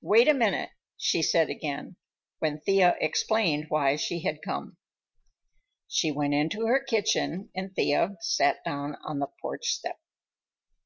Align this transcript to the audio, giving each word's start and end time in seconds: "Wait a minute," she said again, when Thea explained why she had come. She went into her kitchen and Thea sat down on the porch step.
"Wait 0.00 0.26
a 0.26 0.32
minute," 0.32 0.70
she 0.96 1.20
said 1.20 1.50
again, 1.50 1.96
when 2.38 2.58
Thea 2.62 2.96
explained 2.98 3.66
why 3.68 3.94
she 3.96 4.20
had 4.22 4.40
come. 4.40 4.78
She 5.86 6.10
went 6.10 6.32
into 6.32 6.64
her 6.64 6.82
kitchen 6.82 7.50
and 7.54 7.76
Thea 7.76 8.16
sat 8.20 8.64
down 8.64 8.96
on 9.04 9.18
the 9.18 9.28
porch 9.42 9.66
step. 9.66 10.00